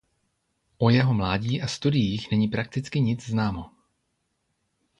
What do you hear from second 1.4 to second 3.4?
a studiích není prakticky nic